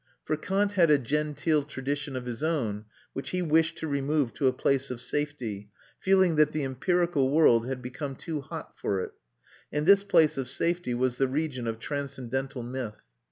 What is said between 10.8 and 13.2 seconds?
was the region of transcendental myth.